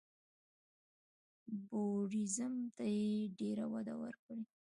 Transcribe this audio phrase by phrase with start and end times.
[1.67, 4.41] ټوریزم ته یې ډېره وده ورکړې.